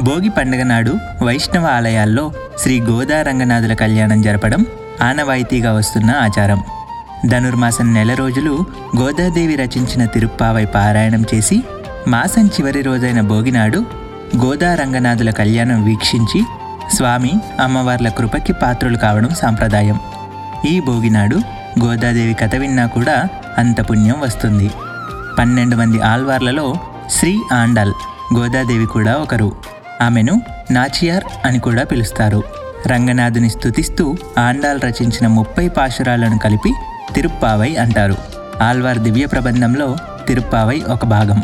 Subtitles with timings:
[0.00, 0.92] భోగి పండుగ నాడు
[1.24, 4.66] వైష్ణవ ఆలయాల్లో శ్రీ గోదా రంగనాథుల కళ్యాణం జరపడం
[5.02, 6.60] ఆనవాయితీగా వస్తున్న ఆచారం.
[7.26, 8.66] ధనుర్మాసం నెల రోజులు
[9.00, 11.62] గోదాదేవి రచించిన తిరుప్పావై పారాయణం చేసి
[12.08, 13.84] మాసం చివరి రోజైన భోగినాడు
[14.44, 16.42] గోదా రంగనాథుల కళ్యాణం వీక్షించి
[16.94, 20.00] స్వామి అమ్మవార్ల కృపకి పాత్రులు కావడం సాంప్రదాయం.
[20.66, 21.36] ఈ భోగినాడు
[21.84, 23.28] గోదాదేవి కథ విన్నా కూడా
[23.58, 24.70] అంత పుణ్యం వస్తుంది.
[25.38, 26.74] పన్నెండు మంది ఆల్వార్లలో
[27.10, 27.92] శ్రీ ఆండాల్
[28.36, 29.69] గోదాదేవి కూడా ఒకరు.
[30.00, 30.40] ఆమెను
[30.70, 32.42] నాచియార్ అని కూడా పిలుస్తారు.
[32.86, 36.72] రంగనాథుని స్థుతిస్తూ ఆండాల్ రచించిన ముప్పై పాశురాలను కలిపి
[37.14, 38.16] తిరుప్పావై అంటారు.
[38.62, 39.96] ఆల్వార్ దివ్య ప్రబంధంలో
[40.28, 41.42] తిరుప్పావై ఒక భాగం.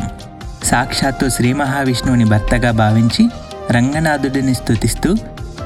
[0.63, 3.29] సాక్షాత్తు శ్రీ మహావిష్ణువుని భర్తగా భావించి
[3.71, 5.15] రంగనాథుడిని స్థుతిస్తూ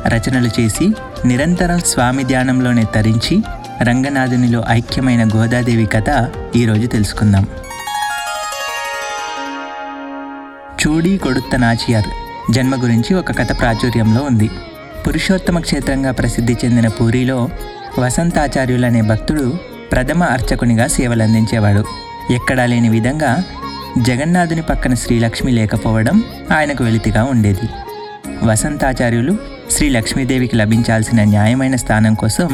[0.08, 0.94] రచనలు చేసి
[1.26, 3.44] నిరంతరం స్వామి ధ్యానంలోనే తరించి
[3.82, 7.48] రంగనాథునిలో ఐక్యమైన గోదాదేవి కథ ఈరోజు తెలుసుకుందాం.
[10.82, 12.06] చూడీ కొడుత్త నాచియార్
[12.50, 14.50] జన్మ గురించి ఒక కథ ప్రాచుర్యంలో ఉంది.
[15.08, 17.50] పురుషోత్తమ క్షేత్రంగా ప్రసిద్ధి చెందిన పూరిలో
[18.00, 19.54] వసంతాచార్యులనే భక్తుడు
[19.92, 21.84] ప్రథమ అర్చకునిగా సేవలందించేవాడు.
[22.32, 23.44] ఎక్కడా లేని విధంగా
[23.98, 26.24] జగన్నాథుని పక్కన శ్రీలక్ష్మి లేకపోవడం
[26.58, 27.70] ఆయనకు వెలితిగా ఉండేది.
[28.44, 29.38] వసంతాచార్యులు
[29.72, 32.50] శ్రీ లక్ష్మీదేవికి లభించాల్సిన న్యాయమైన స్థానం కోసం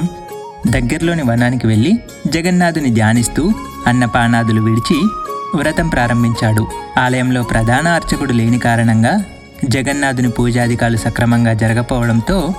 [0.70, 3.52] దగ్గరలోని వనానికి వెళ్ళి జగన్నాథుని ధ్యానిస్తూ
[3.88, 5.02] అన్నపానాదులు విడిచి
[5.56, 6.68] వ్రతం ప్రారంభించాడు.
[7.00, 9.24] ఆలయంలో ప్రధాన అర్చకుడు లేని కారణంగా
[9.66, 12.56] జగన్నాథుని పూజాధికాలు సక్రమంగా జరగపోవడంతో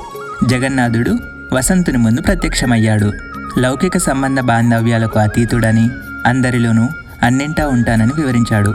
[0.46, 1.18] జగన్నాథుడు
[1.52, 3.12] వసంతుని ముందు ప్రత్యక్షమయ్యాడు.
[3.58, 5.88] లౌకిక సంబంధ బాంధవ్యాలకు అతీతుడని
[6.26, 6.88] అందరిలోనూ
[7.22, 8.74] అన్నింటా ఉంటానని వివరించాడు.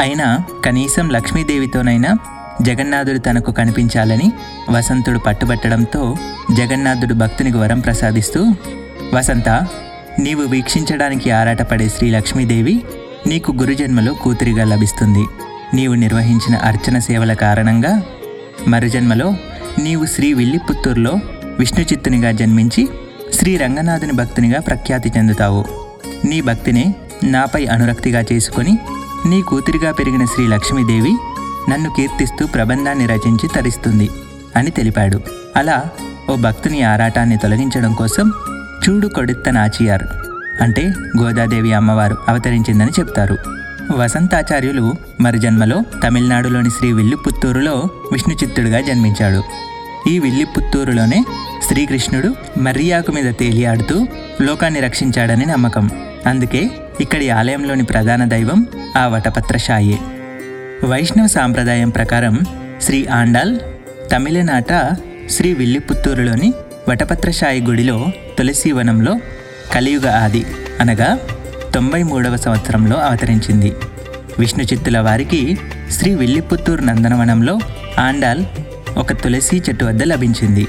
[0.00, 2.16] అయినా కనీసం లక్ష్మీదేవితోనైనా
[2.62, 4.32] జగన్నాథుడు తనకు కనిపించాలని
[4.70, 6.16] వసంతుడు పట్టుబట్టడంతో
[6.54, 8.54] జగన్నాథుడు భక్తునికి వరం ప్రసాదిస్తూ
[9.14, 9.48] వసంత
[10.18, 12.82] నీవు వీక్షించడానికి ఆరాటపడే శ్రీ లక్ష్మీదేవి
[13.26, 15.24] నీకు గురుజన్మలో కూతురిగా లభిస్తుంది.
[15.74, 18.02] నీవు నిర్వహించిన అర్చన సేవల కారణంగా
[18.68, 19.34] మరుజన్మలో
[19.78, 22.88] నీవు శ్రీ విల్లిపుత్తూరులో పుత్తూరులో విష్ణుచిత్తునిగా జన్మించి
[23.34, 25.64] శ్రీ రంగనాథుని భక్తునిగా ప్రఖ్యాతి చెందుతావు.
[26.24, 26.94] నీ భక్తిని
[27.24, 28.78] నాపై అనురక్తిగా చేసుకొని
[29.26, 31.14] నీ కూతురిగా పెరిగిన శ్రీ లక్ష్మీదేవి
[31.68, 34.10] నన్ను కీర్తిస్తూ ప్రబంధాన్ని రచించి తరిస్తుంది
[34.56, 35.20] అని తెలిపాడు.
[35.56, 35.84] అలా
[36.30, 38.32] ఓ భక్తుని ఆరాటాన్ని తొలగించడం కోసం
[38.84, 40.02] చూడు కొడుత్త నాచియార్
[40.60, 43.61] అంటే గోదాదేవి అమ్మవారు అవతరించిందని చెప్తారు.
[43.90, 49.42] వసంతాచార్యులు మరుజన్మలో తమిళనాడులోని శ్రీ విల్లిపుత్తూరులో విష్ణు చిత్తుడుగా జన్మించాడు.
[50.08, 51.24] ఈ విల్లిపుత్తూరులోనే
[51.68, 54.06] శ్రీకృష్ణుడు మర్రియాకు మీద తేలియాడుతూ
[54.40, 55.90] లోకాన్ని రక్షించాడని నమ్మకం.
[56.26, 56.70] అందుకే
[57.00, 58.66] ఇక్కడి ఆలయంలోని ప్రధాన దైవం
[58.96, 59.98] ఆ వటపత్రశాయే.
[60.84, 62.40] వైష్ణవ సాంప్రదాయం ప్రకారం
[62.82, 63.58] శ్రీ ఆండాల్
[64.12, 64.90] తమిళనాట
[65.30, 66.52] శ్రీ విల్లిపుత్తూరులోని
[66.88, 69.20] వటపత్రశాయి గుడిలో తులసీవనంలో
[69.74, 70.46] కలియుగ ఆది
[70.80, 71.18] అనగా
[71.74, 73.72] తొంభై మూడవ సంవత్సరంలో అవతరించింది.
[74.38, 75.58] విష్ణు చిత్తుల వారికి
[75.90, 77.58] శ్రీ విల్లిపుత్తూరు నందనవనంలో
[77.98, 78.44] ఆండాల్
[78.96, 80.66] ఒక తులసి చెట్టు వద్ద లభించింది.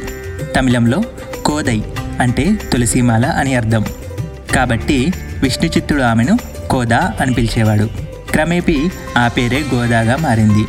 [0.55, 1.03] తమిళంలో
[1.45, 1.83] కోదై
[2.19, 3.85] అంటే తులసిమాల అని అర్థం.
[4.55, 5.13] కాబట్టి
[5.43, 7.89] విష్ణు చిత్తుడు ఆమెను కోదా అని పిలిచేవాడు.
[8.31, 10.65] క్రమేపీ ఆ పేరే గోదాగా మారింది.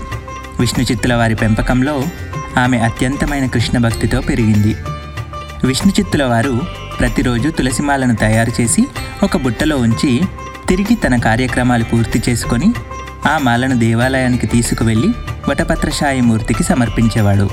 [0.60, 2.04] విష్ణు చిత్తుల వారి పెంపకంలో
[2.58, 4.76] ఆమె అత్యంతమైన కృష్ణ భక్తితో పెరిగింది.
[5.64, 8.86] విష్ణు చిత్తుల వారు ప్రతిరోజు తులసిమాలను తయారు చేసి
[9.22, 10.20] ఒక బుట్టలో ఉంచి
[10.68, 12.72] తిరిగి తన కార్యక్రమాలు పూర్తి చేసుకొని
[13.26, 15.08] ఆ మాలను దేవాలయానికి తీసుకువెళ్ళి
[15.48, 17.50] వటపత్రశాయి మూర్తికి సమర్పించేవాడు.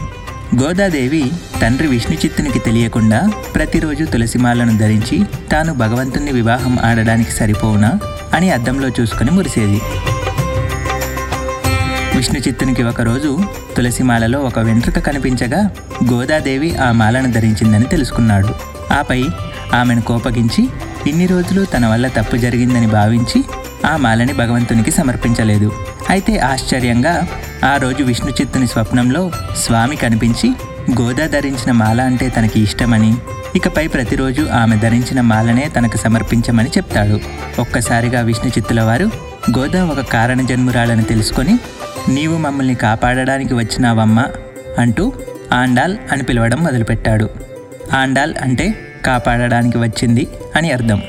[0.64, 1.32] గోదాదేవి
[1.62, 8.00] తండ్రి విష్ణుచిత్తునికి తెలియకుండా ప్రతిరోజు తులసిమాలను ధరించి తాను భగవంతుణ్ణి వివాహం ఆడడానికి సరిపోవునా
[8.34, 9.82] అని అద్దంలో చూసుకుని మురిసేది.
[12.16, 13.40] విష్ణుచిత్తునికి ఒకరోజు
[13.78, 15.70] తులసిమాలలో ఒక వెంట్రుక కనిపించగా
[16.12, 18.81] గోదాదేవి ఆ మాలను ధరించిందని తెలుసుకున్నాడు.
[18.92, 19.22] ఆపై
[19.74, 20.64] ఆమెను కోపగించి
[21.08, 23.44] ఇన్ని రోజులు తన వల్ల తప్పు జరిగిందని భావించి
[23.86, 25.72] ఆ మాలని భగవంతునికి సమర్పించలేదు.
[26.10, 27.28] అయితే ఆశ్చర్యంగా
[27.64, 30.50] ఆ రోజు విష్ణు చిత్తుని స్వప్నంలో స్వామి కనిపించి
[31.02, 33.12] గోదా ధరించిన మాల అంటే తనకి ఇష్టమని
[33.56, 37.20] ఇకపై ప్రతిరోజు ఆమె ధరించిన మాలనే తనకు సమర్పించమని చెప్తాడు.
[37.60, 39.08] ఒక్కసారిగా విష్ణు చిత్తుల వారు
[39.58, 41.56] గోదా ఒక కారణ జన్మురాలని తెలుసుకొని
[42.10, 44.26] నీవు మమ్మల్ని కాపాడడానికి వచ్చినావమ్మా
[44.80, 45.14] అంటూ
[45.54, 47.30] ఆండాల్ అని పిలవడం మొదలుపెట్టాడు.
[47.94, 51.02] ఆండాల్ అంటే కాపాడడానికి వచ్చింది అని అర్థం.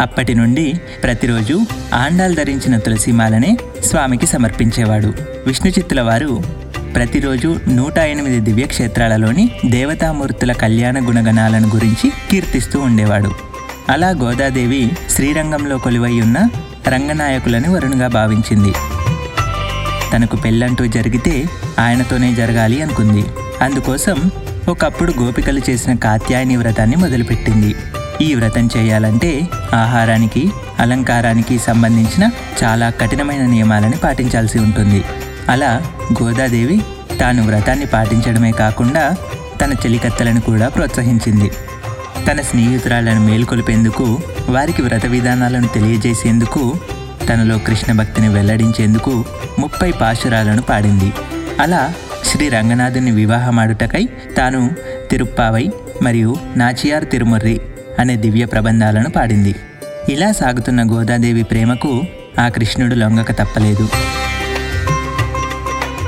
[0.00, 1.60] అప్పటి నుండి ప్రతిరోజు
[1.94, 5.12] ఆండాల్ ధరించిన తులసిమాలనే స్వామికి సమర్పించేవాడు.
[5.46, 6.42] విష్ణుచిత్తుల వారు
[6.94, 13.32] ప్రతిరోజు నూట ఎనిమిది దివ్యక్షేత్రాలలోని దేవతామూర్తుల కళ్యాణ గుణగణాలను గురించి కీర్తిస్తూ ఉండేవాడు.
[13.88, 16.48] అలా గోదాదేవి శ్రీరంగంలో కొలువై ఉన్న
[16.88, 18.72] రంగనాయకులను వరుణుగా భావించింది.
[20.12, 21.44] తనకు పెళ్ళంటూ జరిగితే
[21.78, 23.24] ఆయనతోనే జరగాలి అనుకుంది.
[23.62, 24.30] అందుకోసం
[24.68, 27.74] ఒకప్పుడు గోపికలు చేసిన కాత్యాయని వ్రతాన్ని మొదలుపెట్టింది.
[28.20, 32.30] ఈ వ్రతం చేయాలంటే ఆహారానికి అలంకారానికి సంబంధించిన
[32.64, 35.04] చాలా కఠినమైన నియమాలని పాటించాల్సి ఉంటుంది.
[35.48, 35.82] అలా
[36.22, 36.80] గోదాదేవి
[37.20, 39.16] తాను వ్రతాన్ని పాటించడమే కాకుండా
[39.60, 41.50] తన చెలికత్తలను కూడా ప్రోత్సహించింది.
[42.30, 46.74] తన స్నేహితురాలను మేల్కొల్పేందుకు వారికి వ్రత విధానాలను తెలియజేసేందుకు
[47.28, 49.24] తనలో కృష్ణ భక్తిని వెల్లడించేందుకు
[49.58, 51.12] ముప్పై పాశురాలను పాడింది.
[51.60, 51.92] అలా
[52.26, 54.70] శ్రీ రంగనాథుని వివాహమాడుటకై తాను
[55.10, 55.70] తిరుప్పావై
[56.02, 57.60] మరియు నాచియార్ తిరుమర్రి
[57.98, 59.54] అనే దివ్య ప్రబంధాలను పాడింది.
[60.08, 62.04] ఇలా సాగుతున్న గోదాదేవి ప్రేమకు
[62.38, 63.88] ఆ కృష్ణుడు లొంగక తప్పలేదు.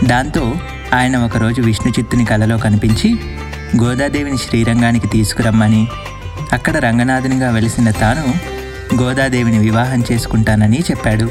[0.04, 0.54] దాంతో
[0.94, 3.14] ఆయన ఒకరోజు విష్ణు చిత్తుని కలలో కనిపించి
[3.82, 5.88] గోదాదేవిని శ్రీరంగానికి తీసుకురమ్మని
[6.52, 8.26] అక్కడ రంగనాథునిగా వెలిసిన తాను
[9.02, 11.30] గోదాదేవిని వివాహం చేసుకుంటానని చెప్పాడు.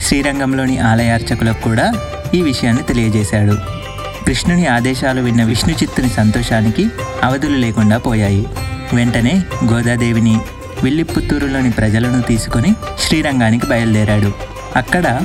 [0.00, 1.92] శ్రీరంగంలోని ఆలయార్చకులకు కూడా
[2.34, 3.85] ఈ విషయాన్ని తెలియజేశాడు.
[4.26, 6.88] కృష్ణుని ఆదేశాలు విన్న విష్ణు చిత్తుని సంతోషానికి
[7.24, 8.46] అవధులు లేకుండా పోయాయి.
[8.94, 9.42] వెంటనే
[9.72, 10.40] గోదాదేవిని
[10.82, 14.32] విల్లిపుత్తూరులోని ప్రజలను తీసుకొని శ్రీరంగానికి బయలుదేరాడు.
[14.76, 15.20] అక్కడ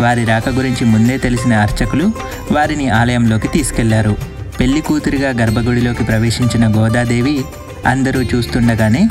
[0.00, 2.12] వారి రాక గురించి ముందే తెలిసిన అర్చకులు
[2.52, 4.16] వారిని ఆలయంలోకి తీసుకెళ్ళారు.
[4.60, 7.44] పెళ్ళి కూతురిగా గర్భగుడిలోకి ప్రవేశించిన గోదాదేవి
[7.86, 9.08] అందరూ చూస్తుండగానే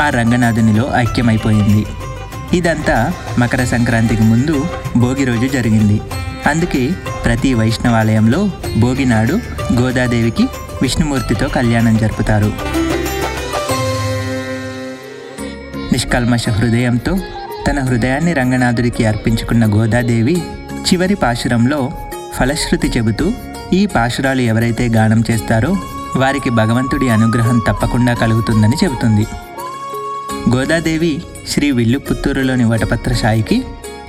[0.00, 1.86] ఆ రంగనాథునిలో ఐక్యమైపోయింది.
[2.54, 4.56] ఇదంతా మకర సంక్రాంతికి ముందు
[4.96, 6.00] భోగి రోజు జరిగింది.
[6.46, 6.90] అందుకే
[7.24, 9.36] ప్రతి వైష్ణవాలయంలో భోగి నాడు
[9.80, 10.44] గోదాదేవికి
[10.82, 12.52] విష్ణుమూర్తితో కళ్యాణం జరుపుతారు.
[15.92, 17.18] నిష్కల్మష హృదయంతో
[17.66, 20.36] తన హృదయాన్ని రంగనాథుడికి అర్పించుకున్న గోదాదేవి
[20.86, 21.80] చివరి పాశురంలో
[22.36, 23.32] ఫలశ్రుతి చెబుతూ
[23.72, 25.76] ఈ పాశురాలు ఎవరైతే గానం చేస్తారో
[26.16, 29.26] వారికి భగవంతుడి అనుగ్రహం తప్పకుండా కలుగుతుందని చెబుతుంది.
[30.54, 31.12] గోదాదేవి
[31.48, 33.56] శ్రీ విల్లుపుత్తూరులోని వటపత్ర సాయికి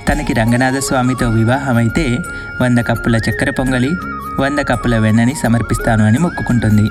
[0.08, 2.04] తనకి రంగనాథ స్వామితో వివాహమైతే
[2.62, 3.90] వంద కప్పుల చక్కెర పొంగలి
[4.40, 6.86] వంద కప్పుల వెన్నని సమర్పిస్తాను అని మొక్కుకుంటుంది.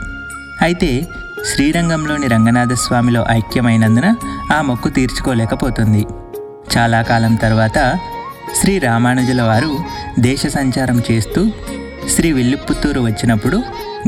[0.61, 0.89] అయితే
[1.49, 4.09] శ్రీరంగంలోని రంగనాథస్వామిలో ఐక్యమైనందున
[4.53, 6.03] ఆ మొక్కు తీర్చుకోలేకపోతుంది.
[6.73, 7.79] చాలా కాలం తర్వాత
[8.61, 9.71] శ్రీ రామానుజుల వారు
[10.19, 11.43] దేశ సంచారం చేస్తూ
[12.15, 13.57] శ్రీ విల్లుపుత్తూరు వచ్చినప్పుడు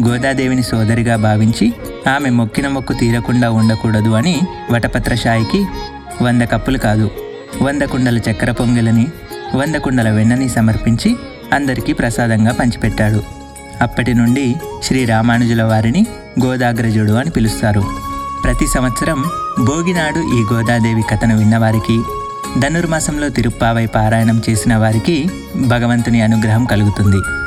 [0.08, 1.68] గోదాదేవిని సోదరిగా భావించి
[2.08, 4.42] ఆమె మొక్కిన మొక్కు తీరకుండా ఉండకూడదు అని
[4.72, 5.66] వటపత్రషాయికి
[6.22, 7.12] వంద కప్పులు కాదు
[7.62, 9.08] వంద కుండల చక్కెర పొంగలని
[9.56, 11.16] వంద కుండల వెన్నని సమర్పించి
[11.54, 13.24] అందరికీ ప్రసాదంగా పంచిపెట్టాడు.
[13.82, 16.08] అప్పటి నుండి శ్రీ రామానుజుల వారిని
[16.46, 17.84] గోదాగ్రజుడు అని పిలుస్తారు.
[18.44, 19.24] ప్రతి సంవత్సరం
[19.66, 22.00] భోగినాడు ఈ గోదాదేవి కథను విన్నవారికి
[22.60, 25.30] ధనుర్మాసంలో తిరుప్పావై పారాయణం చేసిన వారికి
[25.68, 27.45] భగవంతుని అనుగ్రహం కలుగుతుంది.